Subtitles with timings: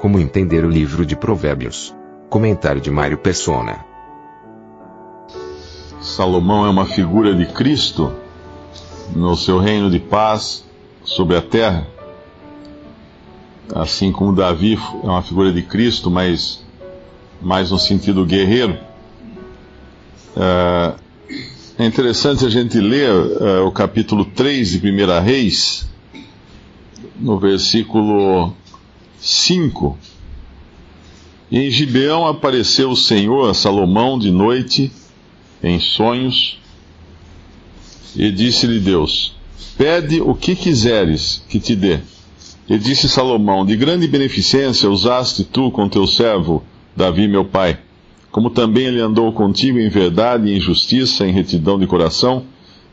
[0.00, 1.94] Como entender o livro de Provérbios?
[2.30, 3.84] Comentário de Mário Persona.
[6.00, 8.10] Salomão é uma figura de Cristo
[9.14, 10.64] no seu reino de paz
[11.04, 11.86] sobre a terra.
[13.74, 16.64] Assim como Davi é uma figura de Cristo, mas
[17.42, 18.78] mais no sentido guerreiro.
[20.34, 20.94] É,
[21.84, 25.86] interessante a gente ler é, o capítulo 3 de 1 Reis,
[27.16, 28.54] no versículo
[29.20, 29.98] 5.
[31.50, 34.90] E em Gibeão apareceu o Senhor a Salomão de noite,
[35.62, 36.58] em sonhos,
[38.16, 39.34] e disse-lhe Deus:
[39.76, 42.00] Pede o que quiseres que te dê.
[42.68, 46.62] E disse Salomão: De grande beneficência usaste tu com teu servo
[46.96, 47.78] Davi, meu pai,
[48.30, 52.44] como também ele andou contigo em verdade e em justiça, em retidão de coração,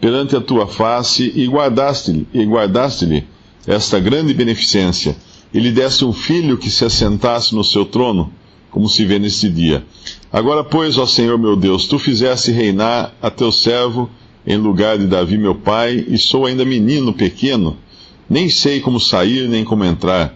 [0.00, 3.24] perante a tua face, e guardaste-lhe, e guardaste-lhe
[3.66, 5.16] esta grande beneficência,
[5.52, 8.32] e lhe deste um filho que se assentasse no seu trono,
[8.70, 9.84] como se vê neste dia.
[10.32, 14.08] Agora, pois, ó Senhor meu Deus, tu fizeste reinar a teu servo
[14.46, 17.76] em lugar de Davi, meu pai, e sou ainda menino pequeno,
[18.28, 20.34] nem sei como sair nem como entrar.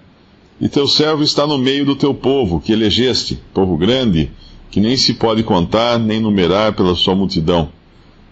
[0.61, 4.31] E teu servo está no meio do teu povo, que elegeste, povo grande,
[4.71, 7.71] que nem se pode contar nem numerar pela sua multidão.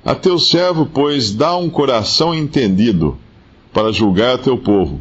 [0.04, 3.16] A teu servo, pois, dá um coração entendido
[3.72, 5.00] para julgar teu povo,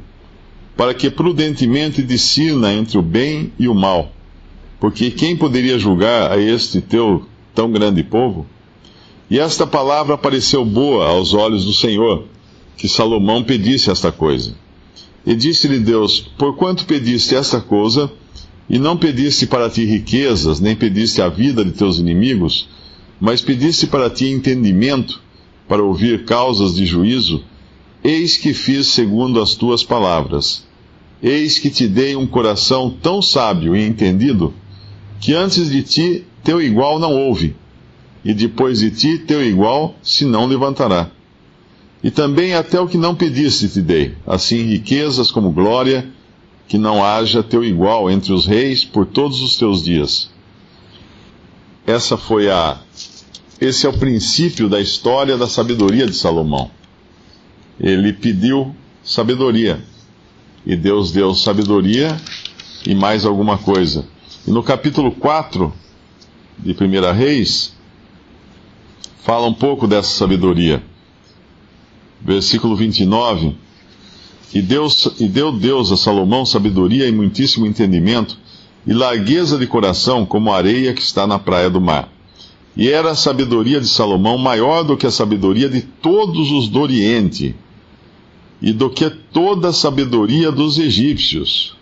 [0.75, 4.11] para que prudentemente discirna entre o bem e o mal.
[4.79, 8.45] Porque quem poderia julgar a este teu tão grande povo?
[9.29, 12.25] E esta palavra pareceu boa aos olhos do Senhor,
[12.77, 14.55] que Salomão pedisse esta coisa.
[15.25, 18.11] E disse-lhe Deus: Porquanto pediste esta coisa,
[18.69, 22.67] e não pediste para ti riquezas, nem pediste a vida de teus inimigos,
[23.19, 25.21] mas pediste para ti entendimento,
[25.67, 27.43] para ouvir causas de juízo,
[28.03, 30.65] eis que fiz segundo as tuas palavras.
[31.21, 34.53] Eis que te dei um coração tão sábio e entendido,
[35.21, 37.55] que antes de ti teu igual não houve,
[38.25, 41.09] e depois de ti teu igual se não levantará.
[42.03, 46.05] E também até o que não pediste te dei, assim riquezas como glória,
[46.67, 50.29] que não haja teu igual entre os reis por todos os teus dias.
[51.87, 52.79] Essa foi a
[53.61, 56.69] esse é o princípio da história da sabedoria de Salomão.
[57.79, 59.83] Ele pediu sabedoria,
[60.65, 62.15] e Deus deu sabedoria
[62.85, 64.05] e mais alguma coisa.
[64.47, 65.73] E no capítulo 4
[66.59, 67.75] de 1 Reis,
[69.23, 70.81] fala um pouco dessa sabedoria
[72.23, 73.55] versículo 29.
[74.53, 78.37] E, Deus, e deu Deus a Salomão sabedoria e muitíssimo entendimento,
[78.85, 82.09] e largueza de coração como a areia que está na praia do mar.
[82.75, 86.81] E era a sabedoria de Salomão maior do que a sabedoria de todos os do
[86.81, 87.55] Oriente,
[88.61, 91.75] e do que toda a sabedoria dos egípcios.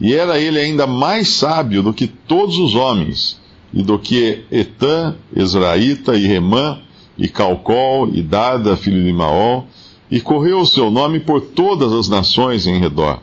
[0.00, 3.38] E era ele ainda mais sábio do que todos os homens,
[3.72, 6.78] e do que Etã, Ezraíta e Remã,
[7.16, 9.68] e Calcol, e Dada, filho de Maol,
[10.10, 13.20] e correu o seu nome por todas as nações em redor.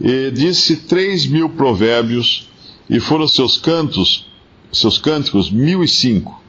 [0.00, 2.48] E disse três mil provérbios,
[2.88, 4.26] e foram seus cantos,
[4.72, 6.42] seus cânticos mil e cinco.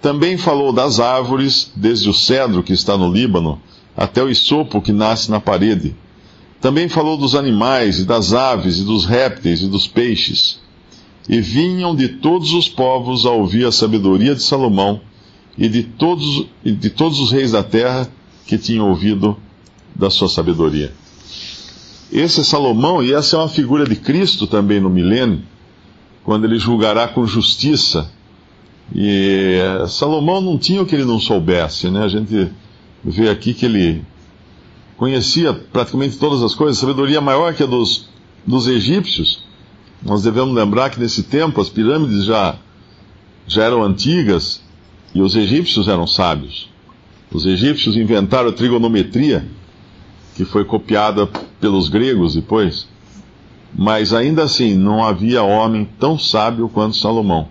[0.00, 3.60] Também falou das árvores, desde o cedro que está no Líbano,
[3.96, 5.96] até o isopo que nasce na parede.
[6.60, 10.60] Também falou dos animais, e das aves, e dos répteis, e dos peixes.
[11.28, 15.00] E vinham de todos os povos a ouvir a sabedoria de Salomão,
[15.56, 18.08] e de todos, e de todos os reis da terra
[18.46, 19.36] que tinham ouvido
[19.94, 20.92] da sua sabedoria.
[22.12, 25.42] Esse é Salomão, e essa é uma figura de Cristo também no milênio,
[26.26, 28.10] quando ele julgará com justiça.
[28.92, 29.58] E
[29.88, 32.02] Salomão não tinha o que ele não soubesse, né?
[32.02, 32.50] A gente
[33.04, 34.04] vê aqui que ele
[34.96, 38.08] conhecia praticamente todas as coisas, sabedoria maior que a dos,
[38.44, 39.44] dos egípcios.
[40.02, 42.56] Nós devemos lembrar que nesse tempo as pirâmides já,
[43.46, 44.60] já eram antigas,
[45.14, 46.68] e os egípcios eram sábios.
[47.32, 49.46] Os egípcios inventaram a trigonometria,
[50.34, 51.28] que foi copiada
[51.60, 52.88] pelos gregos depois.
[53.78, 57.48] Mas ainda assim, não havia homem tão sábio quanto Salomão.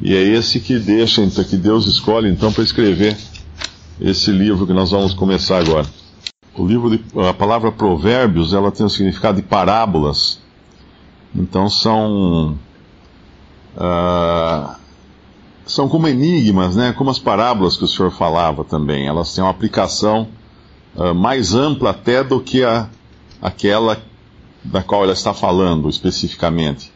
[0.00, 3.16] E é esse que deixa, então, que Deus escolhe então para escrever
[4.00, 5.86] esse livro que nós vamos começar agora.
[6.56, 10.40] o livro de, a palavra provérbios, ela tem o significado de parábolas.
[11.34, 12.58] Então são
[13.76, 14.74] uh,
[15.66, 16.92] são como enigmas, né?
[16.92, 19.06] Como as parábolas que o senhor falava também.
[19.06, 20.28] Elas têm uma aplicação
[20.96, 22.88] uh, mais ampla até do que a,
[23.40, 24.00] aquela
[24.64, 26.92] da qual ela está falando especificamente.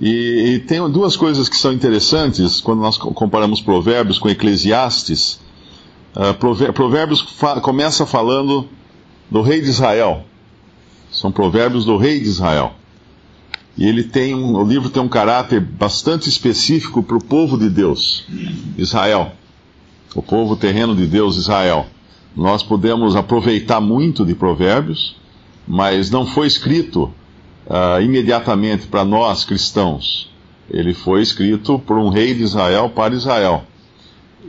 [0.00, 5.40] E, e, tem duas coisas que são interessantes quando nós comparamos Provérbios com Eclesiastes.
[6.16, 8.68] Uh, provérbios fa começa falando
[9.30, 10.24] do rei de Israel.
[11.10, 12.74] São provérbios do rei de Israel.
[13.76, 17.68] E ele tem um, o livro tem um caráter bastante específico para o povo de
[17.68, 18.24] Deus,
[18.78, 19.32] Israel.
[20.14, 21.86] O povo terreno de Deus, Israel.
[22.36, 25.16] Nós podemos aproveitar muito de provérbios,
[25.66, 27.12] mas não foi escrito
[27.66, 30.30] uh, imediatamente para nós cristãos.
[30.70, 33.64] Ele foi escrito por um rei de Israel para Israel.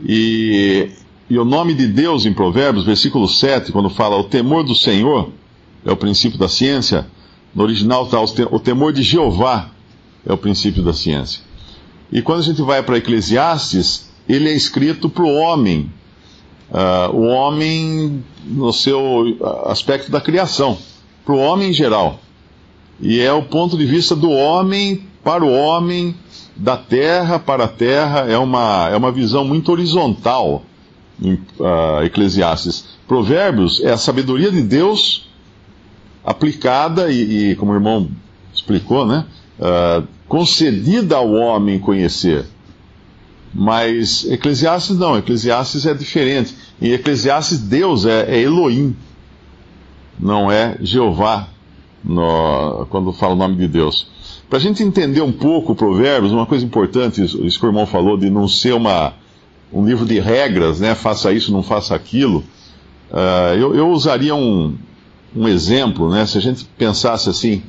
[0.04, 0.90] E,
[1.28, 5.30] e o nome de Deus em Provérbios, versículo 7, quando fala o temor do Senhor,
[5.84, 7.06] é o princípio da ciência,
[7.54, 9.70] no original está o temor de Jeová,
[10.26, 11.40] é o princípio da ciência.
[12.10, 15.90] E quando a gente vai para Eclesiastes, ele é escrito para o homem,
[16.70, 19.36] uh, o homem no seu
[19.66, 20.78] aspecto da criação,
[21.26, 22.20] para o homem em geral.
[23.00, 26.14] E é o ponto de vista do homem para o homem,
[26.54, 30.62] da terra para a terra, é uma, é uma visão muito horizontal
[31.20, 32.84] em uh, Eclesiastes.
[33.08, 35.28] Provérbios é a sabedoria de Deus
[36.24, 38.08] aplicada e, e como o irmão
[38.54, 39.26] explicou, né,
[39.58, 42.46] uh, concedida ao homem conhecer.
[43.52, 46.54] Mas Eclesiastes não, Eclesiastes é diferente.
[46.80, 48.94] Em Eclesiastes, Deus é, é Elohim,
[50.18, 51.48] não é Jeová
[52.02, 54.08] no, quando fala o nome de Deus.
[54.48, 58.16] Para a gente entender um pouco Provérbios, uma coisa importante, isso que o irmão falou,
[58.16, 59.14] de não ser uma,
[59.72, 60.94] um livro de regras, né?
[60.94, 62.44] Faça isso, não faça aquilo.
[63.10, 64.76] Uh, eu, eu, usaria um,
[65.34, 66.24] um exemplo, né?
[66.26, 67.62] Se a gente pensasse assim,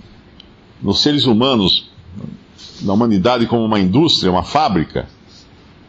[0.81, 1.89] nos seres humanos,
[2.81, 5.07] na humanidade como uma indústria, uma fábrica,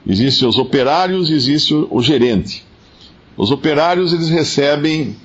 [0.07, 2.65] existem os operários e existe o, o gerente.
[3.37, 5.17] Os operários, eles recebem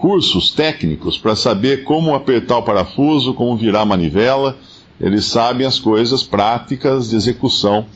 [0.00, 4.56] cursos técnicos para saber como apertar o parafuso, como virar a manivela.
[4.98, 7.86] Eles sabem as coisas práticas de execução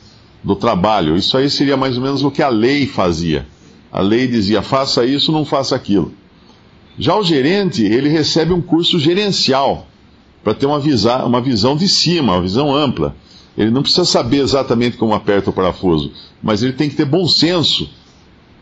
[0.43, 1.17] do trabalho.
[1.17, 3.47] Isso aí seria mais ou menos o que a lei fazia.
[3.91, 6.13] A lei dizia: faça isso, não faça aquilo.
[6.97, 9.87] Já o gerente, ele recebe um curso gerencial
[10.43, 13.15] para ter uma, visa, uma visão de cima, uma visão ampla.
[13.57, 16.11] Ele não precisa saber exatamente como aperta o parafuso,
[16.41, 17.89] mas ele tem que ter bom senso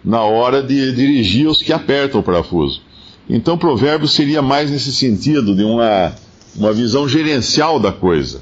[0.03, 2.81] na hora de dirigir os que apertam o parafuso.
[3.29, 6.13] Então, provérbio seria mais nesse sentido, de uma,
[6.55, 8.41] uma visão gerencial da coisa.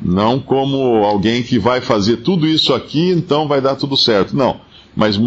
[0.00, 4.36] Não como alguém que vai fazer tudo isso aqui, então vai dar tudo certo.
[4.36, 4.60] Não.
[4.94, 5.18] Mas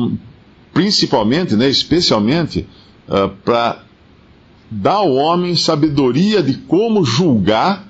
[0.74, 2.68] principalmente, né, especialmente,
[3.08, 3.84] uh, ah, para
[4.70, 7.88] dar ao homem sabedoria de como julgar,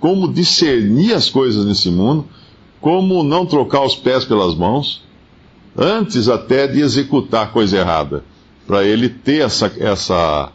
[0.00, 2.26] como discernir as coisas nesse mundo,
[2.80, 5.02] como não trocar os pés pelas mãos,
[5.76, 8.24] antes até de executar coisa errada
[8.66, 10.52] para ele ter essa, essa.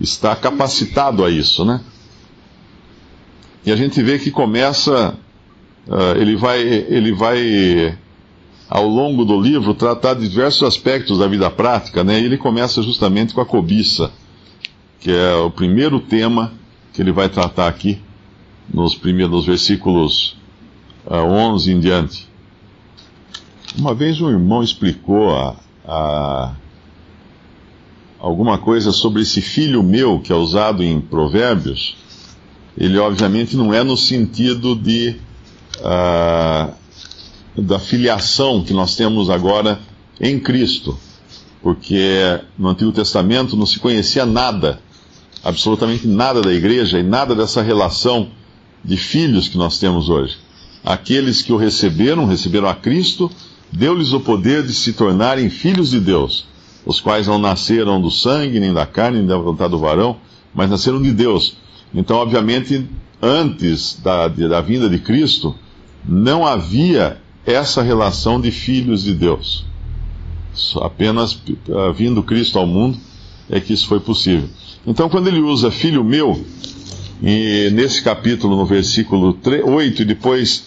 [0.00, 1.80] estar capacitado a isso, né?
[3.64, 5.14] E a gente vê que começa.
[5.86, 6.60] Uh, ele vai.
[6.60, 7.98] Ele vai
[8.68, 12.20] ao longo do livro, tratar de diversos aspectos da vida prática, né?
[12.20, 14.12] E ele começa justamente com a cobiça,
[15.00, 16.52] que é o primeiro tema
[16.92, 17.98] que ele vai tratar aqui,
[18.72, 20.36] nos primeiros versículos
[21.04, 22.28] uh, ah, 11 em diante.
[23.76, 26.54] Uma vez um irmão explicou a, a
[28.20, 31.96] alguma coisa sobre esse filho meu que é usado em Provérbios,
[32.76, 35.16] ele obviamente não é no sentido de
[35.78, 36.72] uh,
[37.60, 39.80] da filiação que nós temos agora
[40.20, 40.96] em Cristo,
[41.62, 44.80] porque no Antigo Testamento não se conhecia nada,
[45.42, 48.28] absolutamente nada da igreja e nada dessa relação
[48.84, 50.36] de filhos que nós temos hoje.
[50.84, 53.30] Aqueles que o receberam, receberam a Cristo,
[53.72, 56.50] deu-lhes o poder de se tornarem filhos de Deus
[56.90, 60.16] os quais não nasceram do sangue, nem da carne, nem da vontade do varão,
[60.52, 61.56] mas nasceram de Deus.
[61.94, 62.84] Então, obviamente,
[63.22, 65.54] antes da, da vinda de Cristo,
[66.04, 69.64] não havia essa relação de filhos de Deus.
[70.82, 71.40] Apenas
[71.94, 72.98] vindo Cristo ao mundo
[73.48, 74.48] é que isso foi possível.
[74.84, 76.44] Então, quando ele usa filho meu,
[77.22, 80.64] e nesse capítulo, no versículo 3, 8, e depois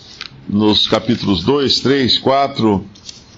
[0.47, 2.85] nos capítulos 2, 3, 4,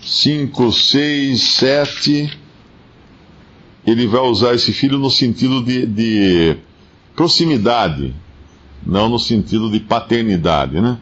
[0.03, 2.44] 5, 6, 7
[3.85, 6.57] ele vai usar esse filho no sentido de, de
[7.15, 8.13] proximidade,
[8.85, 10.97] não no sentido de paternidade, né?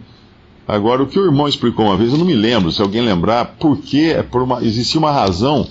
[0.67, 3.57] Agora, o que o irmão explicou uma vez, eu não me lembro, se alguém lembrar,
[3.59, 5.67] por uma, existia uma razão